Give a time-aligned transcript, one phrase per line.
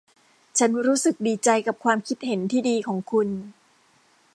[0.57, 3.27] ฉันรู้สึกดีใจกับความคิดเห็นที่ดีของคุณ